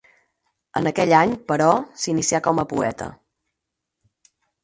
En 0.79 0.87
aquell 0.91 1.13
any, 1.17 1.33
però, 1.51 1.67
s'inicià 2.05 2.41
com 2.49 2.63
a 2.63 2.67
poeta. 2.73 3.09